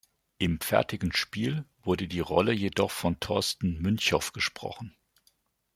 [0.39, 4.95] Im fertigen Spiel wurde die Rolle jedoch von Torsten Münchow gesprochen.